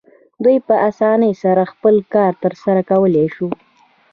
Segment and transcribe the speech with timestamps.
[0.43, 3.47] دوی په اسانۍ سره خپل کار ترسره کولی شو.